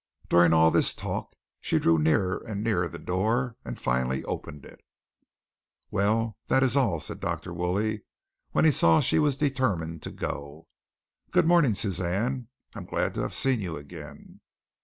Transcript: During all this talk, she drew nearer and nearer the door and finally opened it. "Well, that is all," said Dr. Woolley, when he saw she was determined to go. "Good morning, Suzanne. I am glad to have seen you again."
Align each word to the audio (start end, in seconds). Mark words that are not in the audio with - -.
During 0.29 0.51
all 0.51 0.71
this 0.71 0.95
talk, 0.95 1.35
she 1.59 1.77
drew 1.77 1.99
nearer 1.99 2.43
and 2.47 2.63
nearer 2.63 2.87
the 2.87 2.97
door 2.97 3.55
and 3.63 3.77
finally 3.77 4.23
opened 4.23 4.65
it. 4.65 4.81
"Well, 5.91 6.39
that 6.47 6.63
is 6.63 6.75
all," 6.75 6.99
said 6.99 7.19
Dr. 7.19 7.53
Woolley, 7.53 8.01
when 8.51 8.65
he 8.65 8.71
saw 8.71 8.99
she 8.99 9.19
was 9.19 9.37
determined 9.37 10.01
to 10.01 10.09
go. 10.11 10.65
"Good 11.29 11.45
morning, 11.45 11.75
Suzanne. 11.75 12.47
I 12.73 12.79
am 12.79 12.85
glad 12.85 13.13
to 13.13 13.21
have 13.21 13.35
seen 13.35 13.59
you 13.59 13.77
again." 13.77 14.39